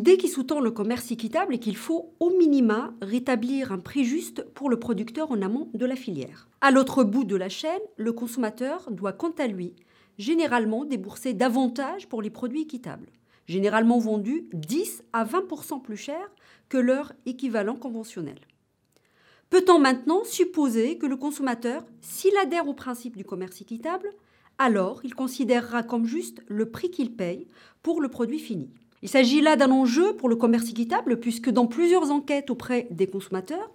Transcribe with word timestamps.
L'idée 0.00 0.16
qui 0.16 0.28
sous-tend 0.28 0.60
le 0.60 0.70
commerce 0.70 1.12
équitable 1.12 1.52
est 1.52 1.58
qu'il 1.58 1.76
faut 1.76 2.14
au 2.20 2.30
minima 2.30 2.94
rétablir 3.02 3.70
un 3.70 3.78
prix 3.78 4.02
juste 4.02 4.42
pour 4.54 4.70
le 4.70 4.78
producteur 4.78 5.30
en 5.30 5.42
amont 5.42 5.68
de 5.74 5.84
la 5.84 5.94
filière. 5.94 6.48
À 6.62 6.70
l'autre 6.70 7.04
bout 7.04 7.24
de 7.24 7.36
la 7.36 7.50
chaîne, 7.50 7.82
le 7.98 8.14
consommateur 8.14 8.90
doit 8.90 9.12
quant 9.12 9.34
à 9.38 9.46
lui 9.46 9.76
généralement 10.16 10.86
débourser 10.86 11.34
davantage 11.34 12.08
pour 12.08 12.22
les 12.22 12.30
produits 12.30 12.62
équitables, 12.62 13.10
généralement 13.44 13.98
vendus 13.98 14.48
10 14.54 15.04
à 15.12 15.26
20% 15.26 15.82
plus 15.82 15.98
cher 15.98 16.32
que 16.70 16.78
leur 16.78 17.12
équivalent 17.26 17.76
conventionnel. 17.76 18.40
Peut-on 19.50 19.78
maintenant 19.78 20.24
supposer 20.24 20.96
que 20.96 21.04
le 21.04 21.18
consommateur, 21.18 21.84
s'il 22.00 22.34
adhère 22.38 22.68
au 22.68 22.72
principe 22.72 23.18
du 23.18 23.24
commerce 23.26 23.60
équitable, 23.60 24.08
alors 24.56 25.02
il 25.04 25.14
considérera 25.14 25.82
comme 25.82 26.06
juste 26.06 26.40
le 26.48 26.70
prix 26.70 26.90
qu'il 26.90 27.14
paye 27.14 27.48
pour 27.82 28.00
le 28.00 28.08
produit 28.08 28.38
fini? 28.38 28.70
Il 29.02 29.08
s'agit 29.08 29.40
là 29.40 29.56
d'un 29.56 29.70
enjeu 29.70 30.14
pour 30.16 30.28
le 30.28 30.36
commerce 30.36 30.68
équitable, 30.68 31.18
puisque 31.20 31.50
dans 31.50 31.66
plusieurs 31.66 32.10
enquêtes 32.10 32.50
auprès 32.50 32.86
des 32.90 33.06
consommateurs, 33.06 33.70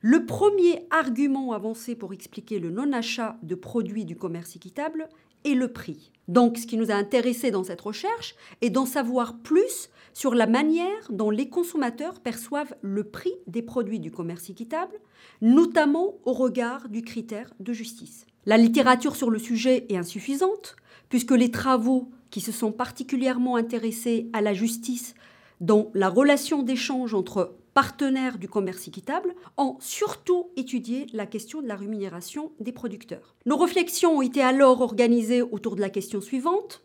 le 0.00 0.26
premier 0.26 0.86
argument 0.90 1.52
avancé 1.52 1.96
pour 1.96 2.12
expliquer 2.12 2.58
le 2.58 2.70
non-achat 2.70 3.36
de 3.42 3.54
produits 3.54 4.04
du 4.04 4.16
commerce 4.16 4.54
équitable 4.54 5.08
est 5.44 5.54
le 5.54 5.72
prix. 5.72 6.12
Donc 6.28 6.58
ce 6.58 6.66
qui 6.66 6.76
nous 6.76 6.90
a 6.90 6.94
intéressé 6.94 7.50
dans 7.50 7.64
cette 7.64 7.80
recherche 7.80 8.34
est 8.60 8.70
d'en 8.70 8.86
savoir 8.86 9.38
plus 9.38 9.90
sur 10.12 10.34
la 10.34 10.46
manière 10.46 11.10
dont 11.10 11.30
les 11.30 11.48
consommateurs 11.48 12.20
perçoivent 12.20 12.74
le 12.82 13.04
prix 13.04 13.32
des 13.46 13.62
produits 13.62 14.00
du 14.00 14.10
commerce 14.10 14.50
équitable, 14.50 15.00
notamment 15.40 16.14
au 16.24 16.32
regard 16.32 16.88
du 16.88 17.02
critère 17.02 17.52
de 17.60 17.72
justice. 17.72 18.26
La 18.48 18.56
littérature 18.56 19.14
sur 19.14 19.28
le 19.28 19.38
sujet 19.38 19.84
est 19.90 19.98
insuffisante, 19.98 20.74
puisque 21.10 21.32
les 21.32 21.50
travaux 21.50 22.08
qui 22.30 22.40
se 22.40 22.50
sont 22.50 22.72
particulièrement 22.72 23.56
intéressés 23.56 24.30
à 24.32 24.40
la 24.40 24.54
justice 24.54 25.14
dans 25.60 25.90
la 25.92 26.08
relation 26.08 26.62
d'échange 26.62 27.12
entre 27.12 27.58
partenaires 27.74 28.38
du 28.38 28.48
commerce 28.48 28.88
équitable 28.88 29.34
ont 29.58 29.76
surtout 29.80 30.48
étudié 30.56 31.08
la 31.12 31.26
question 31.26 31.60
de 31.60 31.68
la 31.68 31.76
rémunération 31.76 32.50
des 32.58 32.72
producteurs. 32.72 33.34
Nos 33.44 33.58
réflexions 33.58 34.16
ont 34.16 34.22
été 34.22 34.40
alors 34.40 34.80
organisées 34.80 35.42
autour 35.42 35.76
de 35.76 35.82
la 35.82 35.90
question 35.90 36.22
suivante. 36.22 36.82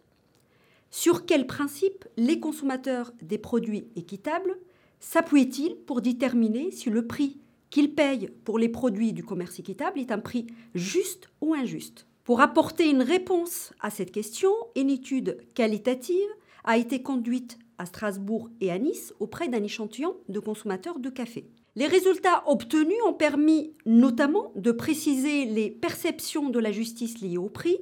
Sur 0.91 1.25
quels 1.25 1.47
principes 1.47 2.03
les 2.17 2.41
consommateurs 2.41 3.13
des 3.21 3.37
produits 3.37 3.87
équitables 3.95 4.57
s'appuient-ils 4.99 5.77
pour 5.85 6.01
déterminer 6.01 6.71
si 6.71 6.89
le 6.89 7.07
prix 7.07 7.37
qu'ils 7.73 7.95
payent 7.95 8.29
pour 8.45 8.59
les 8.59 8.69
produits 8.69 9.13
du 9.13 9.23
commerce 9.23 9.57
équitable 9.59 9.99
est 9.99 10.11
un 10.11 10.19
prix 10.19 10.45
juste 10.75 11.29
ou 11.41 11.55
injuste 11.55 12.05
pour 12.23 12.39
apporter 12.39 12.89
une 12.89 13.01
réponse 13.01 13.73
à 13.81 13.89
cette 13.89 14.11
question, 14.11 14.51
une 14.77 14.89
étude 14.89 15.39
qualitative 15.55 16.29
a 16.63 16.77
été 16.77 17.01
conduite 17.01 17.57
à 17.77 17.85
Strasbourg 17.85 18.49
et 18.61 18.71
à 18.71 18.77
Nice 18.77 19.13
auprès 19.19 19.49
d'un 19.49 19.63
échantillon 19.63 20.15
de 20.29 20.39
consommateurs 20.39 20.99
de 20.99 21.09
café. 21.09 21.49
Les 21.75 21.87
résultats 21.87 22.43
obtenus 22.47 23.01
ont 23.07 23.13
permis 23.13 23.73
notamment 23.85 24.53
de 24.55 24.71
préciser 24.71 25.45
les 25.45 25.69
perceptions 25.69 26.49
de 26.49 26.59
la 26.59 26.71
justice 26.71 27.19
liées 27.19 27.37
au 27.37 27.49
prix. 27.49 27.79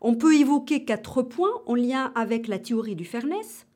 On 0.00 0.14
peut 0.14 0.36
évoquer 0.36 0.84
quatre 0.84 1.22
points 1.22 1.62
en 1.66 1.74
lien 1.74 2.12
avec 2.14 2.48
la 2.48 2.58
théorie 2.58 2.96
du 2.96 3.06
fairness. 3.06 3.66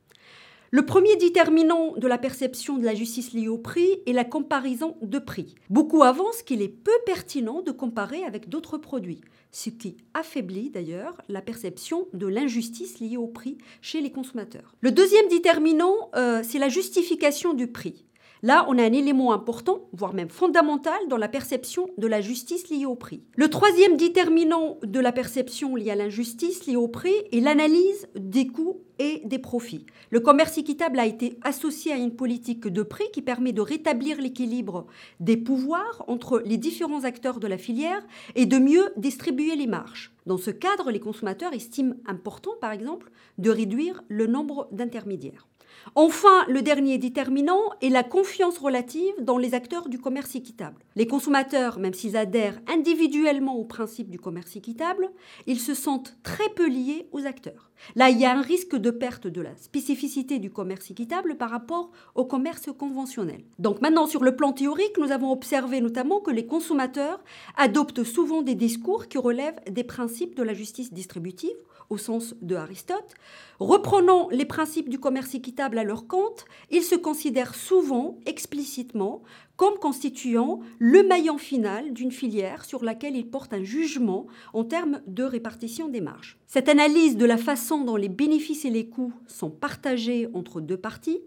Le 0.77 0.85
premier 0.85 1.17
déterminant 1.17 1.95
de 1.97 2.07
la 2.07 2.19
perception 2.19 2.77
de 2.77 2.85
la 2.85 2.95
justice 2.95 3.33
liée 3.33 3.49
au 3.49 3.57
prix 3.57 4.03
est 4.05 4.13
la 4.13 4.25
comparaison 4.25 4.99
de 5.01 5.19
prix. 5.19 5.55
Beaucoup 5.71 6.03
avancent 6.03 6.43
qu'il 6.43 6.61
est 6.61 6.69
peu 6.69 6.93
pertinent 7.07 7.63
de 7.63 7.71
comparer 7.71 8.23
avec 8.25 8.51
d'autres 8.51 8.77
produits, 8.77 9.23
ce 9.53 9.71
qui 9.71 9.97
affaiblit 10.13 10.69
d'ailleurs 10.69 11.15
la 11.31 11.41
perception 11.41 12.09
de 12.13 12.27
l'injustice 12.27 13.01
liée 13.01 13.17
au 13.17 13.27
prix 13.27 13.57
chez 13.81 14.03
les 14.03 14.13
consommateurs. 14.13 14.75
Le 14.83 14.93
deuxième 14.93 15.29
déterminant, 15.29 16.11
euh, 16.15 16.43
c'est 16.45 16.59
la 16.59 16.69
justification 16.69 17.55
du 17.55 17.69
prix. 17.69 18.05
Là, 18.43 18.67
on 18.69 18.79
a 18.79 18.83
un 18.83 18.93
élément 18.93 19.33
important, 19.33 19.89
voire 19.93 20.13
même 20.13 20.29
fondamental, 20.29 20.99
dans 21.09 21.17
la 21.17 21.29
perception 21.29 21.89
de 21.97 22.07
la 22.07 22.21
justice 22.21 22.69
liée 22.69 22.87
au 22.87 22.95
prix. 22.95 23.23
Le 23.35 23.49
troisième 23.49 23.97
déterminant 23.97 24.77
de 24.83 25.01
la 25.01 25.13
perception 25.13 25.75
liée 25.75 25.91
à 25.91 25.95
l'injustice 25.95 26.67
liée 26.67 26.77
au 26.77 26.89
prix 26.89 27.15
est 27.33 27.41
l'analyse 27.41 28.09
des 28.15 28.47
coûts 28.47 28.83
et 28.99 29.23
des 29.25 29.39
profits. 29.39 29.87
Le 30.11 30.21
commerce 30.21 30.59
équitable 30.59 30.99
a 30.99 31.07
été 31.07 31.39
associé 31.43 31.93
à 31.93 31.97
une 31.97 32.15
politique 32.15 32.67
de 32.67 32.83
prix 32.83 33.11
qui 33.13 33.23
permet 33.23 33.53
de 33.53 33.61
rétablir 33.61 34.21
l'équilibre 34.21 34.87
des 35.21 35.37
pouvoirs 35.37 36.05
entre 36.07 36.43
les 36.45 36.57
différents 36.57 37.05
acteurs 37.05 37.41
de 37.41 37.47
la 37.47 37.59
filière 37.59 38.07
et 38.35 38.47
de 38.47 38.59
mieux 38.59 38.93
distribuer 38.97 39.57
les 39.57 39.67
marges. 39.67 40.13
Dans 40.27 40.39
ce 40.39 40.51
cadre, 40.51 40.91
les 40.91 41.01
consommateurs 41.01 41.53
estiment 41.53 41.95
important, 42.07 42.53
par 42.61 42.73
exemple, 42.73 43.11
de 43.39 43.51
réduire 43.51 44.03
le 44.09 44.27
nombre 44.27 44.69
d'intermédiaires. 44.73 45.47
Enfin, 45.95 46.45
le 46.49 46.63
dernier 46.63 46.99
déterminant 46.99 47.61
est 47.81 47.89
la 47.89 48.03
confiance 48.03 48.59
relative 48.59 49.15
dans 49.21 49.39
les 49.39 49.55
acteurs 49.55 49.89
du 49.89 49.99
commerce 49.99 50.35
équitable. 50.35 50.85
Les 50.97 51.07
consommateurs, 51.07 51.79
même 51.79 51.95
s'ils 51.95 52.17
adhèrent 52.17 52.61
individuellement 52.67 53.57
au 53.57 53.65
principe 53.65 54.11
du 54.11 54.19
commerce 54.19 54.57
équitable, 54.57 55.11
ils 55.47 55.61
se 55.61 55.75
sentent 55.75 56.17
très 56.23 56.49
peu 56.51 56.69
liés 56.69 57.09
aux 57.13 57.27
acteurs. 57.27 57.71
Là, 57.95 58.11
il 58.11 58.19
y 58.19 58.25
a 58.25 58.37
un 58.37 58.43
risque 58.43 58.77
de 58.77 58.86
perte 58.91 59.27
de 59.27 59.41
la 59.41 59.57
spécificité 59.57 60.39
du 60.39 60.51
commerce 60.51 60.91
équitable 60.91 61.37
par 61.37 61.51
rapport 61.51 61.91
au 62.15 62.25
commerce 62.25 62.69
conventionnel. 62.77 63.43
Donc 63.59 63.81
maintenant, 63.81 64.07
sur 64.07 64.23
le 64.23 64.37
plan 64.37 64.53
théorique, 64.53 64.99
nous 64.99 65.13
avons 65.13 65.31
observé 65.31 65.81
notamment 65.81 66.21
que 66.21 66.31
les 66.31 66.47
consommateurs 66.47 67.23
adoptent 67.57 68.05
souvent 68.05 68.43
des 68.43 68.55
discours 68.55 69.09
qui 69.09 69.19
relèvent 69.19 69.61
des 69.71 69.85
principes 69.85 70.35
de 70.35 70.43
la 70.43 70.55
justice 70.55 70.93
distributive 70.93 71.57
au 71.91 71.99
sens 71.99 72.35
de 72.43 72.57
Aristote. 72.57 73.15
Reprenant 73.59 74.29
les 74.31 74.45
principes 74.45 74.89
du 74.89 74.99
commerce 74.99 75.35
équitable 75.35 75.79
à 75.79 75.85
leur 75.85 76.07
compte, 76.07 76.45
ils 76.71 76.83
se 76.83 76.95
considèrent 76.95 77.55
souvent 77.55 78.19
explicitement 78.27 79.23
comme 79.57 79.79
constituant 79.79 80.61
le 80.79 81.03
maillon 81.03 81.39
final 81.39 81.95
d'une 81.95 82.13
filière 82.13 82.65
sur 82.65 82.85
laquelle 82.85 83.17
ils 83.17 83.31
portent 83.31 83.55
un 83.55 83.63
jugement 83.63 84.27
en 84.53 84.65
termes 84.65 85.01
de 85.07 85.23
répartition 85.23 85.89
des 85.89 86.03
marges. 86.03 86.37
Cette 86.47 86.69
analyse 86.69 87.17
de 87.17 87.25
la 87.25 87.39
façon 87.39 87.83
dont 87.83 87.97
les 87.97 88.11
bénéfices 88.11 88.67
et 88.67 88.71
les 88.77 88.91
coûts 88.91 89.15
sont 89.27 89.49
partagés 89.49 90.29
entre 90.35 90.61
deux 90.61 90.77
parties 90.77 91.23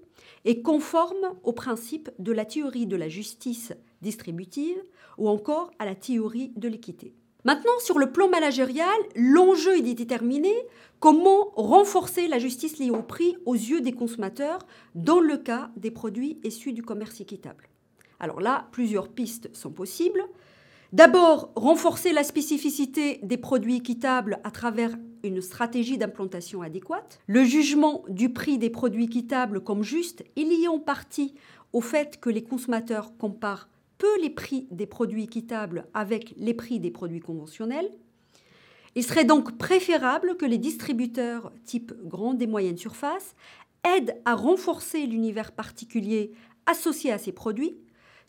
est 0.46 0.62
conforme 0.62 1.34
au 1.42 1.52
principe 1.52 2.12
de 2.20 2.32
la 2.32 2.46
théorie 2.46 2.86
de 2.86 2.96
la 2.96 3.10
justice 3.10 3.74
distributive 4.04 4.78
ou 5.18 5.28
encore 5.28 5.72
à 5.80 5.86
la 5.86 5.96
théorie 5.96 6.54
de 6.58 6.68
l'équité. 6.68 7.16
Maintenant, 7.46 7.80
sur 7.80 7.98
le 7.98 8.12
plan 8.12 8.30
managérial, 8.30 9.00
l'enjeu 9.16 9.78
est 9.78 9.82
de 9.82 9.94
déterminer 9.94 10.54
comment 11.00 11.52
renforcer 11.56 12.28
la 12.28 12.38
justice 12.38 12.78
liée 12.78 12.92
au 12.92 13.02
prix 13.02 13.36
aux 13.48 13.56
yeux 13.56 13.82
des 13.82 13.94
consommateurs 13.94 14.60
dans 14.94 15.20
le 15.20 15.38
cas 15.38 15.72
des 15.76 15.90
produits 15.90 16.40
issus 16.44 16.74
du 16.74 16.84
commerce 16.84 17.20
équitable. 17.20 17.68
Alors 18.20 18.42
là, 18.42 18.68
plusieurs 18.72 19.10
pistes 19.10 19.50
sont 19.56 19.72
possibles. 19.72 20.24
D'abord, 20.94 21.52
renforcer 21.56 22.14
la 22.14 22.24
spécificité 22.24 23.20
des 23.24 23.38
produits 23.38 23.78
équitables 23.78 24.40
à 24.44 24.52
travers 24.52 24.96
une 25.24 25.42
stratégie 25.42 25.98
d'implantation 25.98 26.62
adéquate. 26.62 27.20
Le 27.28 27.44
jugement 27.44 28.04
du 28.10 28.32
prix 28.32 28.58
des 28.58 28.70
produits 28.70 29.06
équitables 29.06 29.62
comme 29.62 29.84
juste 29.84 30.24
est 30.36 30.44
lié 30.44 30.68
en 30.68 30.80
partie 30.80 31.36
au 31.74 31.82
fait 31.82 32.20
que 32.20 32.30
les 32.30 32.44
consommateurs 32.44 33.16
comparent 33.18 33.70
peu 33.98 34.20
les 34.22 34.30
prix 34.30 34.68
des 34.72 34.86
produits 34.86 35.24
équitables 35.24 35.86
avec 35.94 36.34
les 36.38 36.54
prix 36.54 36.80
des 36.80 36.92
produits 36.92 37.20
conventionnels. 37.20 37.90
Il 38.96 39.04
serait 39.04 39.26
donc 39.26 39.58
préférable 39.58 40.36
que 40.38 40.46
les 40.46 40.58
distributeurs 40.58 41.52
type 41.66 41.94
grande 42.06 42.42
et 42.42 42.48
moyenne 42.48 42.78
surface 42.78 43.36
aident 43.84 44.16
à 44.26 44.36
renforcer 44.36 45.06
l'univers 45.06 45.52
particulier 45.52 46.32
associé 46.66 47.12
à 47.12 47.18
ces 47.18 47.32
produits, 47.32 47.78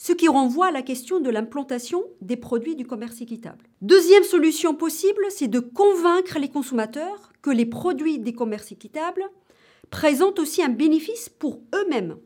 ce 0.01 0.15
qui 0.15 0.29
renvoie 0.29 0.69
à 0.69 0.71
la 0.71 0.81
question 0.81 1.21
de 1.21 1.29
l'implantation 1.29 2.03
des 2.23 2.39
produits 2.39 2.75
du 2.75 2.87
commerce 2.87 3.21
équitable. 3.21 3.67
Deuxième 3.83 4.25
solution 4.25 4.75
possible, 4.75 5.27
c'est 5.29 5.47
de 5.47 5.61
convaincre 5.61 6.39
les 6.39 6.49
consommateurs 6.49 7.35
que 7.43 7.51
les 7.51 7.67
produits 7.67 8.19
des 8.19 8.33
commerces 8.33 8.73
équitables 8.73 9.29
présentent 9.91 10.39
aussi 10.39 10.63
un 10.63 10.71
bénéfice 10.71 11.29
pour 11.29 11.61
eux-mêmes. 11.75 12.17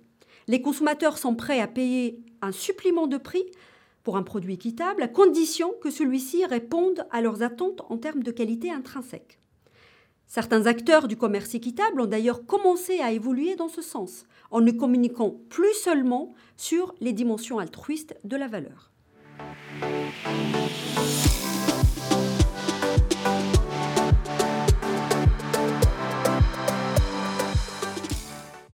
Les 0.47 0.63
consommateurs 0.63 1.19
sont 1.19 1.35
prêts 1.35 1.61
à 1.61 1.67
payer 1.67 2.21
un 2.43 2.53
supplément 2.53 3.09
de 3.09 3.17
prix 3.17 3.45
pour 4.05 4.17
un 4.17 4.23
produit 4.23 4.55
équitable, 4.55 5.03
à 5.03 5.09
condition 5.09 5.75
que 5.83 5.91
celui-ci 5.91 6.47
réponde 6.47 7.05
à 7.11 7.23
leurs 7.23 7.43
attentes 7.43 7.83
en 7.89 7.99
termes 7.99 8.23
de 8.23 8.31
qualité 8.31 8.71
intrinsèque. 8.71 9.41
Certains 10.27 10.67
acteurs 10.67 11.09
du 11.09 11.17
commerce 11.17 11.55
équitable 11.55 12.01
ont 12.01 12.07
d'ailleurs 12.07 12.47
commencé 12.47 13.01
à 13.01 13.13
évoluer 13.13 13.57
dans 13.57 13.69
ce 13.69 13.83
sens, 13.83 14.27
en 14.51 14.61
ne 14.61 14.73
communiquant 14.73 15.37
plus 15.49 15.75
seulement 15.75 16.35
sur 16.57 16.95
les 17.01 17.13
dimensions 17.13 17.59
altruistes 17.59 18.17
de 18.25 18.37
la 18.37 18.49
valeur. 18.49 18.94